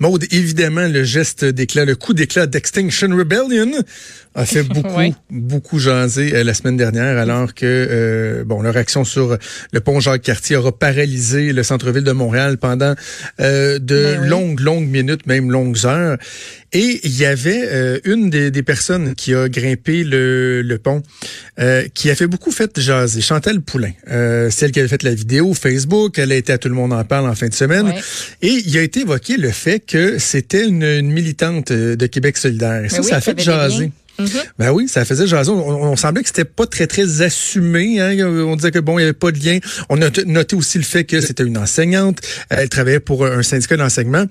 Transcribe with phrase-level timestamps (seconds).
[0.00, 3.70] Maude, évidemment, le geste d'éclat, le coup d'éclat d'Extinction Rebellion
[4.34, 9.04] a fait beaucoup, beaucoup jaser euh, la semaine dernière, alors que euh, bon, leur action
[9.04, 9.38] sur
[9.70, 12.96] le pont Jacques-Cartier aura paralysé le centre-ville de Montréal pendant
[13.38, 16.18] euh, de ben longues, longues minutes, même longues heures.
[16.72, 21.02] Et il y avait une des, des, personnes qui a grimpé le, le pont,
[21.94, 23.92] qui a fait beaucoup fait jaser, Chantal Poulain,
[24.50, 27.04] celle qui avait fait la vidéo Facebook, elle a été à Tout le monde en
[27.04, 27.92] parle en fin de semaine,
[28.42, 32.84] et il a été évoqué le fait que c'était une, militante de Québec solidaire.
[32.84, 33.90] Et ça, ben ça a fait jaser.
[34.18, 34.44] Mm-hmm.
[34.58, 35.50] Ben oui, ça faisait jaser.
[35.50, 38.00] On, semblait que c'était pas très très assumé.
[38.00, 38.16] Hein.
[38.26, 39.58] On disait que bon, il y avait pas de lien.
[39.88, 42.18] On a noté aussi le fait que c'était une enseignante.
[42.48, 44.24] Elle travaillait pour un syndicat d'enseignement.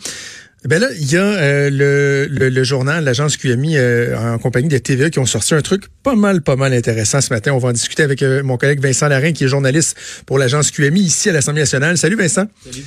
[0.67, 4.77] Ben là, il y a euh, le, le, journal, l'agence QMI euh, en compagnie de
[4.79, 7.51] TVA qui ont sorti un truc pas mal, pas mal intéressant ce matin.
[7.53, 10.71] On va en discuter avec euh, mon collègue Vincent Larin, qui est journaliste pour l'agence
[10.71, 11.99] QMI ici à l'Assemblée nationale.
[11.99, 12.47] Salut Vincent.
[12.63, 12.83] Salut.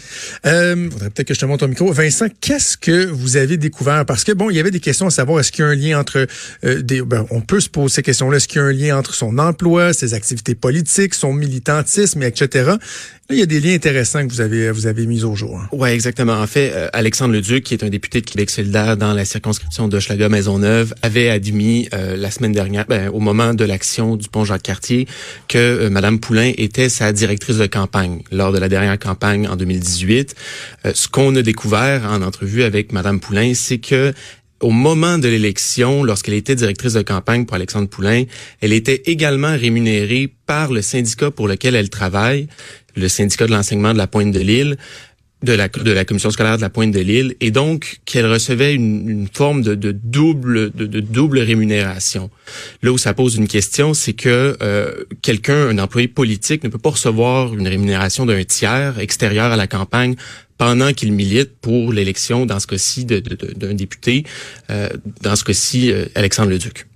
[0.46, 1.92] Euh, faudrait peut-être que je te montre ton micro.
[1.92, 4.04] Vincent, qu'est-ce que vous avez découvert?
[4.06, 5.76] Parce que bon, il y avait des questions à savoir est-ce qu'il y a un
[5.76, 6.26] lien entre
[6.64, 7.02] des.
[7.02, 8.38] Ben, on peut se poser ces questions-là.
[8.38, 12.70] Est-ce qu'il y a un lien entre son emploi, ses activités politiques, son militantisme, etc.
[12.70, 12.78] Là,
[13.30, 15.60] il y a des liens intéressants que vous avez vous avez mis au jour.
[15.60, 15.68] Hein.
[15.72, 16.40] Ouais, exactement.
[16.40, 20.28] En fait, Alexandre Leduc qui est un député de Québec solidaire dans la circonscription de
[20.28, 25.06] Maisonneuve, avait admis euh, la semaine dernière, ben, au moment de l'action du pont Jacques-Cartier,
[25.48, 29.56] que euh, Madame Poulain était sa directrice de campagne lors de la dernière campagne en
[29.56, 30.34] 2018.
[30.86, 34.14] Euh, ce qu'on a découvert en entrevue avec Madame Poulain, c'est que
[34.60, 38.24] au moment de l'élection, lorsqu'elle était directrice de campagne pour Alexandre Poulain,
[38.62, 42.48] elle était également rémunérée par le syndicat pour lequel elle travaille,
[42.96, 44.76] le syndicat de l'enseignement de la Pointe de l'Île,
[45.42, 48.74] de la, de la commission scolaire de la Pointe de l'Île et donc qu'elle recevait
[48.74, 52.30] une, une forme de, de double de, de, double rémunération.
[52.82, 56.78] Là où ça pose une question, c'est que euh, quelqu'un, un employé politique, ne peut
[56.78, 60.16] pas recevoir une rémunération d'un tiers extérieur à la campagne
[60.56, 64.24] pendant qu'il milite pour l'élection, dans ce cas-ci, d'un député,
[64.70, 64.88] euh,
[65.22, 66.86] dans ce cas-ci, euh, Alexandre Leduc.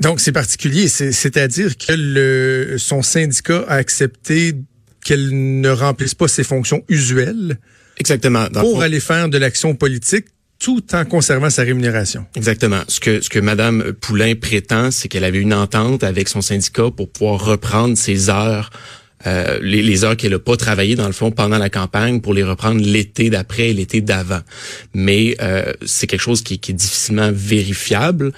[0.00, 4.54] Donc, c'est particulier, c'est-à-dire que le, son syndicat a accepté
[5.04, 7.58] qu'elle ne remplisse pas ses fonctions usuelles.
[7.98, 8.46] Exactement.
[8.50, 10.26] pour aller faire de l'action politique
[10.58, 12.26] tout en conservant sa rémunération.
[12.34, 12.82] Exactement.
[12.88, 16.90] Ce que ce que Madame Poulain prétend, c'est qu'elle avait une entente avec son syndicat
[16.96, 18.70] pour pouvoir reprendre ses heures
[19.26, 22.34] euh, les, les, heures qu'elle n'a pas travaillé dans le fond pendant la campagne pour
[22.34, 24.40] les reprendre l'été d'après et l'été d'avant.
[24.94, 28.32] Mais euh, c'est quelque chose qui, qui, est difficilement vérifiable.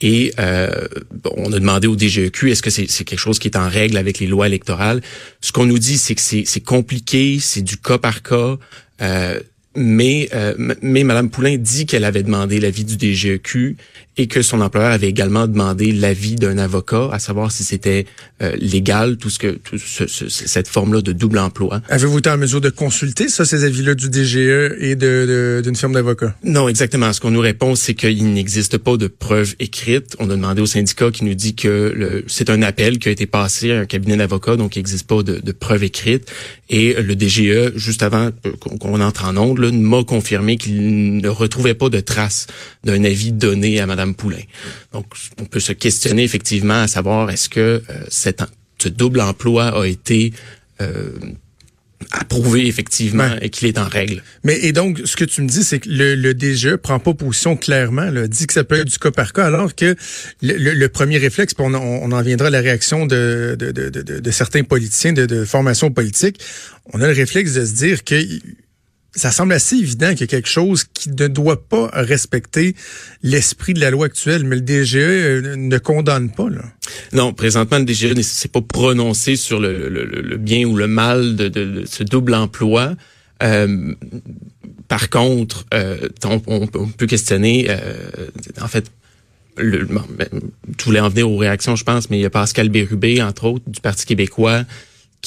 [0.00, 0.88] Et euh,
[1.36, 4.18] on a demandé au DGEQ est-ce que c'est quelque chose qui est en règle avec
[4.18, 5.00] les lois électorales?
[5.40, 8.56] Ce qu'on nous dit, c'est que c'est compliqué, c'est du cas par cas.
[9.00, 9.40] Euh,
[9.74, 13.76] mais euh, mais Madame Poulain dit qu'elle avait demandé l'avis du DGEQ
[14.18, 18.06] et que son employeur avait également demandé l'avis d'un avocat, à savoir si c'était
[18.42, 21.82] euh, légal tout ce que tout ce, cette forme-là de double emploi.
[21.88, 25.92] Avez-vous été en mesure de consulter ça, ces avis-là du DGE et de d'une firme
[25.92, 26.34] d'avocats?
[26.44, 27.12] Non, exactement.
[27.12, 30.16] Ce qu'on nous répond, c'est qu'il n'existe pas de preuves écrites.
[30.18, 33.26] On a demandé au syndicat qui nous dit que c'est un appel qui a été
[33.26, 36.30] passé à un cabinet d'avocats, donc il n'existe pas de, de preuves écrites.
[36.68, 41.74] Et le DGE, juste avant euh, qu'on entre en onde, m'a confirmé qu'il ne retrouvait
[41.74, 42.46] pas de traces
[42.84, 44.42] d'un avis donné à Madame Poulain.
[44.92, 45.06] Donc,
[45.40, 48.32] on peut se questionner effectivement à savoir est-ce que euh,
[48.78, 50.32] ce double emploi a été
[50.80, 51.10] euh,
[52.12, 54.22] approuvé effectivement et qu'il est en règle?
[54.44, 57.14] Mais et donc ce que tu me dis c'est que le, le DGE prend pas
[57.14, 59.96] position clairement, là, dit que ça peut être du cas par cas, alors que
[60.42, 64.62] le, premier réflexe, on, on, en viendra à la réaction de, de, de, de certains
[64.62, 66.40] politiciens de, de formation politique,
[66.92, 68.22] on a le réflexe de se dire que
[69.16, 72.76] ça semble assez évident qu'il y a quelque chose qui ne doit pas respecter
[73.22, 76.48] l'esprit de la loi actuelle, mais le DGE euh, ne condamne pas.
[76.48, 76.62] Là.
[77.12, 81.84] Non, présentement, le DGE ne s'est pas prononcé sur le, bien ou le mal de,
[81.86, 82.94] ce double emploi.
[83.42, 83.94] Euh,
[84.88, 87.94] par contre, euh, on, peut questionner, euh,
[88.60, 88.90] en fait,
[89.56, 90.28] le, bon, ben,
[90.84, 93.64] voulais en venir aux réactions, je pense, mais il y a Pascal Bérubé, entre autres,
[93.68, 94.64] du Parti québécois,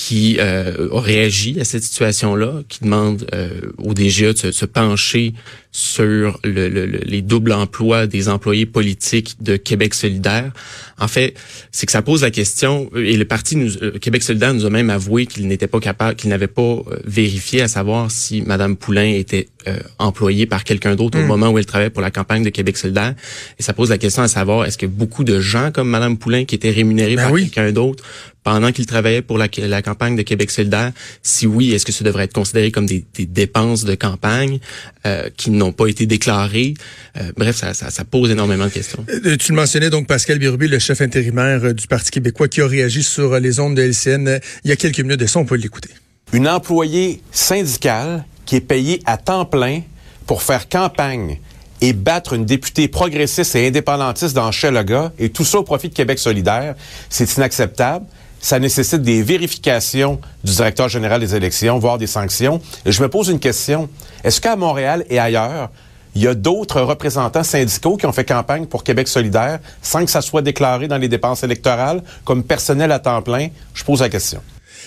[0.02, 3.50] qui euh, a réagi à cette situation-là, qui demande euh,
[3.80, 5.34] au DGA de se, pencher
[5.74, 10.54] sur le, les doubles emplois des employés politiques de Québec solidaire.
[11.00, 11.34] En fait,
[11.74, 14.70] c'est que ça pose la question, et le parti nous, euh, Québec solidaire nous a
[14.70, 18.78] même avoué qu'il n'était pas capable, qu'il n'avait pas euh, vérifié à savoir si Madame
[18.78, 19.50] Poulain était
[19.98, 21.28] employée par quelqu'un d'autre au hmm.
[21.28, 23.14] moment où elle travaillait pour la campagne de Québec solidaire.
[23.60, 26.46] Et ça pose la question à savoir, est-ce que beaucoup de gens comme Madame Poulain
[26.46, 28.04] qui étaient rémunérés ben par quelqu'un d'autre
[28.44, 30.92] pendant qu'il travaillait pour la, la, campagne de Québec solidaire?
[31.24, 34.60] Si oui, est-ce que ça devrait être considéré comme des, des dépenses de campagne
[35.06, 36.74] euh, qui n'ont pas été déclarées?
[37.18, 39.06] Euh, bref, ça, ça, ça, pose énormément de questions.
[39.10, 42.68] Euh, tu le mentionnais donc, Pascal Birubé, le chef intérimaire du Parti québécois, qui a
[42.68, 45.40] réagi sur les ondes de LCN il y a quelques minutes de ça.
[45.40, 45.90] On peut l'écouter.
[46.34, 49.82] Une employée syndicale qui est payée à temps plein
[50.26, 51.38] pour faire campagne
[51.82, 55.94] et battre une députée progressiste et indépendantiste dans Chellaga, et tout ça au profit de
[55.94, 56.74] Québec solidaire,
[57.12, 58.08] c'est inacceptable.
[58.42, 62.60] Ça nécessite des vérifications du directeur général des élections, voire des sanctions.
[62.88, 63.88] Et je me pose une question.
[64.24, 65.70] Est-ce qu'à Montréal et ailleurs,
[66.16, 70.10] il y a d'autres représentants syndicaux qui ont fait campagne pour Québec solidaire sans que
[70.10, 73.50] ça soit déclaré dans les dépenses électorales comme personnel à temps plein?
[73.76, 74.42] Je pose la question.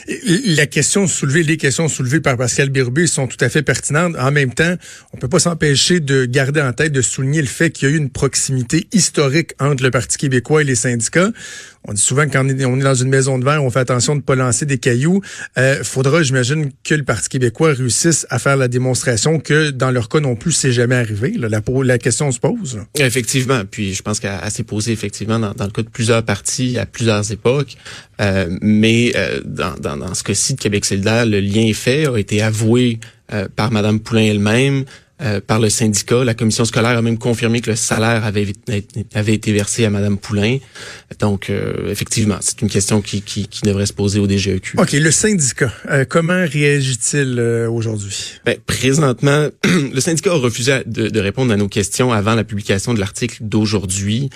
[0.08, 4.16] La question soulevée, les questions soulevées par Pascal Birbé sont tout à fait pertinentes.
[4.18, 4.74] En même temps,
[5.12, 7.94] on peut pas s'empêcher de garder en tête, de souligner le fait qu'il y a
[7.94, 11.30] eu une proximité historique entre le Parti québécois et les syndicats.
[11.84, 14.14] On dit souvent que quand on est dans une maison de verre, on fait attention
[14.14, 15.20] de ne pas lancer des cailloux.
[15.58, 20.08] Euh, faudra, j'imagine, que le Parti québécois réussisse à faire la démonstration que dans leur
[20.08, 21.34] cas non plus, c'est jamais arrivé.
[21.36, 22.80] La, la, question se pose.
[22.98, 23.62] Effectivement.
[23.68, 27.32] Puis je pense qu'elle s'est posée effectivement dans, le cas de plusieurs partis à plusieurs
[27.32, 27.76] époques.
[28.22, 32.06] Euh, mais euh, dans, dans, dans, ce cas-ci de Québec solidaire, le lien est fait,
[32.06, 33.00] a été avoué
[33.32, 34.84] euh, par Madame Poulain elle-même.
[35.22, 36.24] Euh, par le syndicat.
[36.24, 38.52] La commission scolaire a même confirmé que le salaire avait,
[39.14, 40.58] avait été versé à Madame Poulain.
[41.20, 44.78] Donc, euh, effectivement, c'est une question qui, qui, qui, devrait se poser au DGEQ.
[44.78, 47.38] OK, le syndicat, euh, comment réagit-il
[47.70, 48.40] aujourd'hui?
[48.44, 52.92] Ben, présentement, le syndicat a refusé de, de, répondre à nos questions avant la publication
[52.92, 54.28] de l'article d'aujourd'hui.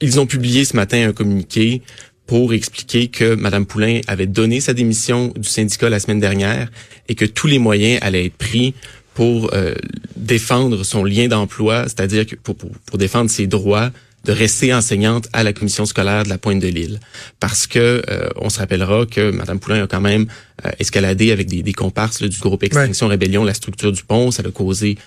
[0.00, 1.82] ils ont publié ce matin un communiqué
[2.26, 6.70] pour expliquer que Mme Poulain avait donné sa démission du syndicat la semaine dernière
[7.08, 8.74] et que tous les moyens allaient être pris
[9.14, 9.74] pour euh,
[10.16, 13.90] défendre son lien d'emploi, c'est-à-dire que pour, pour, défendre ses droits
[14.24, 16.98] de rester enseignante à la commission scolaire de la Pointe de l'Île.
[17.40, 20.26] Parce que euh, on se rappellera que Mme Poulain a quand même
[20.64, 24.30] euh, escaladé avec des, des comparses du groupe Extinction Rébellion la structure du pont.
[24.30, 24.98] Ça a causé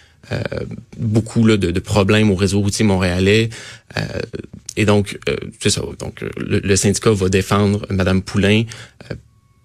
[0.98, 3.50] beaucoup là, de, de, problèmes au réseau routier montréalais.
[4.78, 5.20] Et donc,
[5.60, 5.82] c'est ça.
[6.00, 8.64] Donc, le, le, syndicat va défendre Mme Poulain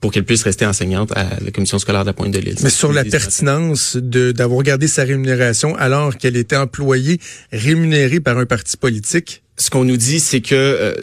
[0.03, 2.57] pour qu'elle puisse rester enseignante à la commission scolaire de la Pointe de l'Île.
[2.63, 7.21] Mais sur la pertinence de d'avoir gardé sa rémunération alors qu'elle était employée
[7.53, 9.45] rémunérée par un parti politique?
[9.57, 10.95] Ce qu'on nous dit, c'est que euh,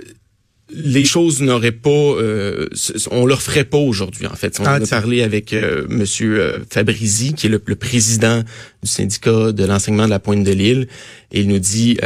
[0.71, 2.67] les choses n'auraient pas, euh,
[3.09, 4.59] on leur ferait pas aujourd'hui en fait.
[4.59, 8.43] On ah, a parlé avec euh, Monsieur euh, Fabrizi, qui est le, le, président
[8.83, 10.87] du syndicat de l'enseignement de la Pointe de l'Île,
[11.31, 11.97] et il nous dit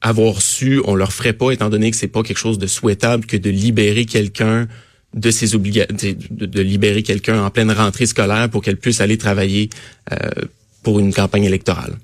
[0.00, 3.26] avoir su, on leur ferait pas, étant donné que c'est pas quelque chose de souhaitable
[3.26, 4.68] que de libérer quelqu'un
[5.14, 5.94] de ses obligations,
[6.30, 9.70] de, libérer quelqu'un en pleine rentrée scolaire pour qu'elle puisse aller travailler
[10.12, 10.16] euh,
[10.82, 11.96] pour une campagne électorale.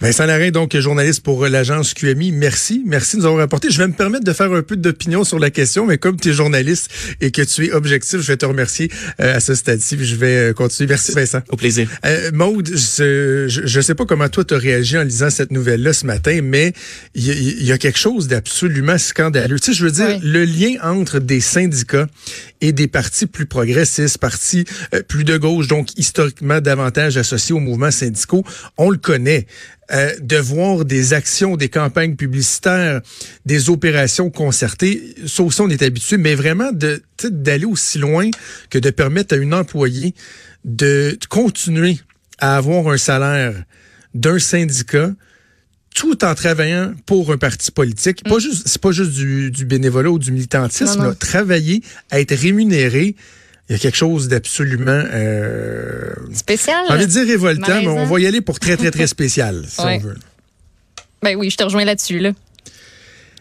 [0.00, 2.82] Vincent Larrain, donc journaliste pour l'agence QMI, merci.
[2.84, 3.70] Merci de nous avoir rapporté.
[3.70, 6.30] Je vais me permettre de faire un peu d'opinion sur la question, mais comme tu
[6.30, 6.90] es journaliste
[7.20, 8.90] et que tu es objectif, je vais te remercier
[9.20, 9.96] euh, à ce stade-ci.
[9.98, 10.88] Je vais euh, continuer.
[10.88, 11.40] Merci Vincent.
[11.48, 11.88] Au plaisir.
[12.04, 15.92] Euh, Maude, je ne sais pas comment toi tu as réagi en lisant cette nouvelle-là
[15.92, 16.72] ce matin, mais
[17.14, 19.58] il y, a quelque chose d'absolument scandaleux.
[19.58, 22.06] Tu sais, je veux dire, le lien entre des syndicats
[22.60, 24.64] et des partis plus progressistes, partis
[24.94, 28.44] euh, plus de gauche, donc historiquement davantage associés aux mouvements syndicaux,
[28.76, 29.35] on le connaît.
[29.92, 33.02] Euh, de voir des actions, des campagnes publicitaires,
[33.44, 38.28] des opérations concertées, ça aussi on est habitué, mais vraiment de d'aller aussi loin
[38.68, 40.12] que de permettre à une employée
[40.64, 42.00] de continuer
[42.38, 43.54] à avoir un salaire
[44.12, 45.12] d'un syndicat
[45.94, 48.24] tout en travaillant pour un parti politique.
[48.24, 48.40] Pas mm.
[48.40, 51.14] juste, c'est pas juste du, du, bénévolat ou du militantisme.
[51.14, 51.80] travailler,
[52.10, 53.14] être rémunéré.
[53.68, 56.84] Il y a quelque chose d'absolument euh, spécial.
[56.88, 59.64] J'ai envie de dire révoltant, mais on va y aller pour très très très spécial,
[59.68, 60.16] si on veut.
[61.22, 62.32] Ben oui, je te rejoins là-dessus là.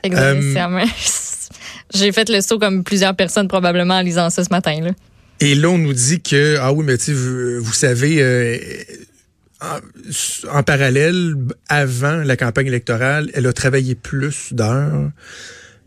[0.04, 0.80] Exactement.
[0.80, 0.86] Euh,
[1.94, 4.92] J'ai fait le saut comme plusieurs personnes probablement en lisant ça ce matin là.
[5.42, 8.22] Et là, on nous dit que ah oui, mais tu vous, vous savez.
[8.22, 8.58] Euh,
[10.52, 11.36] en, parallèle,
[11.70, 15.10] avant la campagne électorale, elle a travaillé plus d'heures.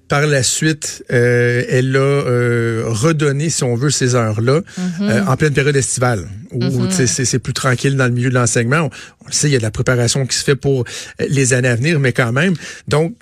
[0.09, 5.03] Par la suite, euh, elle a euh, redonné, si on veut, ces heures-là mm-hmm.
[5.03, 7.25] euh, en pleine période estivale, où mm-hmm.
[7.25, 8.91] c'est plus tranquille dans le milieu de l'enseignement.
[9.23, 10.85] On, le sait, il y a de la préparation qui se fait pour
[11.19, 12.55] les années à venir, mais quand même.
[12.89, 13.15] Donc,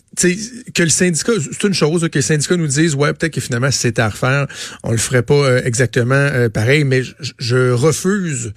[0.74, 3.70] que le syndicat, c'est une chose, que le syndicat nous dise, ouais, peut-être que finalement,
[3.70, 4.46] si c'était à refaire,
[4.84, 7.02] on le ferait pas exactement pareil, mais
[7.38, 8.52] je refuse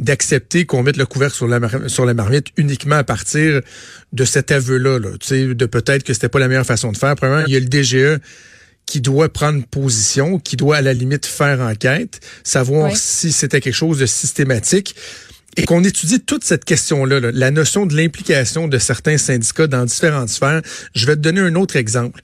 [0.00, 3.60] d'accepter qu'on mette le couvercle sur la, sur la marmite uniquement à partir
[4.12, 7.14] de cet aveu-là, là, de peut-être que c'était pas la meilleure façon de faire.
[7.14, 8.20] Premièrement, il y a le DGE
[8.86, 13.74] qui doit prendre position, qui doit à la limite faire enquête, savoir si c'était quelque
[13.74, 14.96] chose de systématique
[15.56, 20.28] et qu'on étudie toute cette question-là, la notion de l'implication de certains syndicats dans différentes
[20.28, 20.62] sphères.
[20.94, 22.20] Je vais te donner un autre exemple,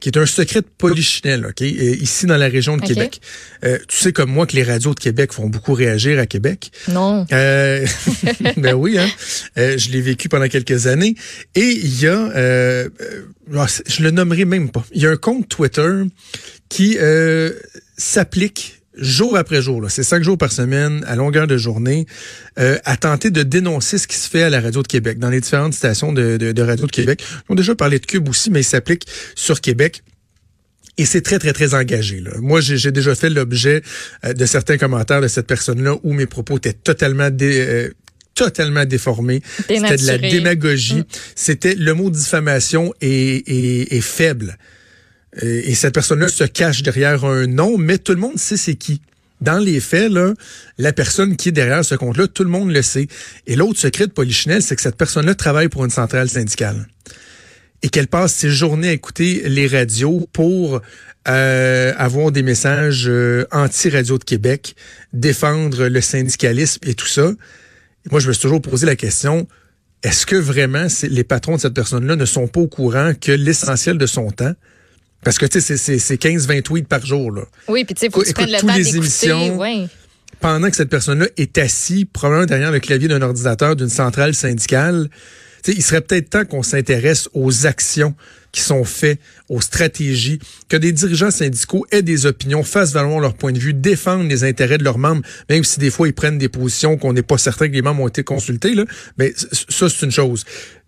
[0.00, 3.20] qui est un secret de polichinelle, OK, euh, ici dans la région de Québec.
[3.64, 6.70] Euh, tu sais comme moi que les radios de Québec font beaucoup réagir à Québec.
[6.88, 7.26] Non.
[7.32, 7.86] Euh,
[8.56, 9.08] ben oui, hein?
[9.56, 11.14] Euh, je l'ai vécu pendant quelques années.
[11.54, 12.88] Et il y a, euh,
[13.54, 16.02] ah, je le nommerai même pas, il y a un compte Twitter
[16.68, 16.98] qui
[17.96, 22.06] s'applique jour après jour, c'est cinq jours par semaine, à longueur de journée,
[22.58, 25.30] euh, à tenter de dénoncer ce qui se fait à la radio de Québec, dans
[25.30, 27.22] les différentes stations de, de, de radio de Québec.
[27.48, 30.02] On a déjà parlé de Cube aussi, mais il s'applique sur Québec.
[30.98, 32.20] Et c'est très, très, très engagé.
[32.20, 32.30] Là.
[32.40, 33.82] Moi, j'ai déjà fait l'objet
[34.24, 37.90] euh, de certains commentaires de cette personne-là où mes propos étaient totalement dé, euh,
[38.34, 39.42] totalement déformés.
[39.68, 41.00] C'était de la démagogie.
[41.00, 41.04] Mm.
[41.34, 44.56] C'était le mot diffamation est, est, faible.
[45.40, 48.74] Et, et cette personne-là se cache derrière un nom, mais tout le monde sait c'est
[48.74, 49.00] qui.
[49.40, 50.32] Dans les faits, là,
[50.78, 53.06] la personne qui est derrière ce compte-là, tout le monde le sait.
[53.46, 56.86] Et l'autre secret de Polichinelle, c'est que cette personne-là travaille pour une centrale syndicale
[57.82, 60.80] et qu'elle passe ses journées à écouter les radios pour
[61.28, 64.74] euh, avoir des messages euh, anti-radio de Québec,
[65.12, 67.30] défendre le syndicalisme et tout ça.
[68.10, 69.46] moi, je me suis toujours posé la question,
[70.02, 73.98] est-ce que vraiment les patrons de cette personne-là ne sont pas au courant que l'essentiel
[73.98, 74.54] de son temps,
[75.26, 77.32] parce que tu sais, c'est 15-20 tweets par jour.
[77.32, 77.42] Là.
[77.66, 79.58] Oui, puis tu sais, faut que tu prennes le temps les émissions.
[80.38, 85.10] Pendant que cette personne-là est assise, probablement derrière le clavier d'un ordinateur d'une centrale syndicale,
[85.66, 88.14] il serait peut-être temps qu'on s'intéresse aux actions
[88.52, 89.18] qui sont faites,
[89.48, 93.74] aux stratégies, que des dirigeants syndicaux aient des opinions, fassent valoir leur point de vue,
[93.74, 97.12] défendent les intérêts de leurs membres, même si des fois ils prennent des positions qu'on
[97.12, 98.74] n'est pas certain que les membres ont été consultés.
[98.74, 98.84] Là.
[99.18, 100.44] Mais ça, c'est une chose.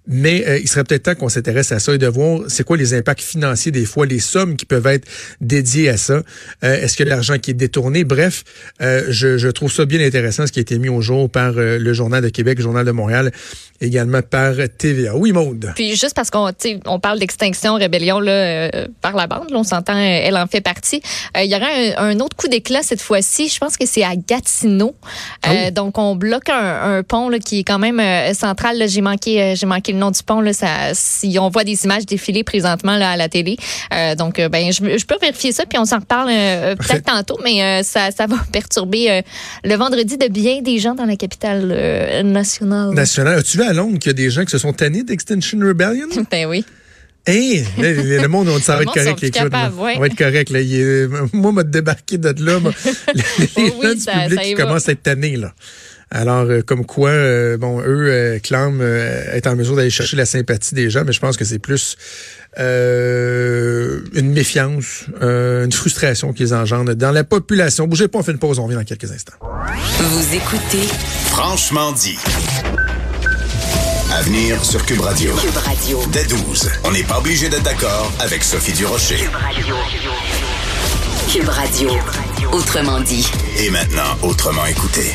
[0.08, 2.78] Mais euh, il serait peut-être temps qu'on s'intéresse à ça et de voir c'est quoi
[2.78, 5.06] les impacts financiers des fois, les sommes qui peuvent être
[5.42, 6.22] dédiées à ça.
[6.64, 8.04] Euh, est-ce que l'argent qui est détourné?
[8.04, 8.42] Bref,
[8.80, 11.52] euh, je, je, trouve ça bien intéressant ce qui a été mis au jour par
[11.52, 13.32] le Journal de Québec, le Journal de Montréal,
[13.80, 15.14] également par TVA.
[15.14, 15.72] Oui, Maude?
[15.74, 16.50] Puis juste parce qu'on
[16.86, 18.70] on parle d'extinction, rébellion là,
[19.02, 21.02] par la bande, là, on s'entend, elle en fait partie.
[21.36, 21.66] il y aura
[21.98, 23.48] un, autre coup d'éclat cette fois-ci.
[23.48, 24.94] Je pense que c'est à Gatineau.
[25.46, 25.50] Oh.
[25.72, 28.00] Donc on bloque un, un pont là, qui est quand même
[28.34, 28.88] central.
[28.88, 32.06] J'ai manqué, j'ai manqué le nom du pont, là, ça, si on voit des images
[32.06, 33.56] défiler présentement là, à la télé.
[33.94, 37.38] Euh, donc, euh, ben, je, peux vérifier ça, puis on s'en reparle euh, peut-être tantôt,
[37.42, 39.22] mais ça, ça va perturber
[39.64, 42.90] le vendredi de bien des gens dans la capitale nationale.
[42.94, 43.38] Nationale.
[43.38, 46.08] As-tu vu à Londres qu'il y a des gens qui se sont tannés d'Extinction Rebellion?
[46.30, 46.64] ben oui.
[47.26, 49.20] Hey, le monde, on va être correct.
[49.20, 50.50] Les On va être correct.
[50.50, 50.60] Là.
[51.34, 52.58] moi, m'a débarqué de là.
[53.14, 53.22] les,
[53.56, 55.36] oh gens du public qui commencent à être tannés.
[55.36, 55.52] Là.
[56.10, 60.24] Alors, euh, comme quoi, euh, bon, eux euh, clament être en mesure d'aller chercher la
[60.24, 61.96] sympathie des gens, mais je pense que c'est plus
[62.56, 67.86] une méfiance, une frustration qu'ils engendrent dans la population.
[67.86, 69.34] Bougez pas, on fait une pause, on revient dans quelques instants.
[69.98, 70.88] Vous écoutez
[71.26, 72.18] Franchement dit.
[74.10, 75.32] À venir sur Cube Radio.
[75.36, 76.00] Cube Radio.
[76.10, 79.16] Dès 12, on n'est pas obligé d'être d'accord avec Sophie Durocher.
[79.16, 79.76] Cube Radio.
[81.30, 81.90] Cube Radio.
[82.52, 83.30] Autrement dit.
[83.58, 85.14] Et maintenant, autrement écouté.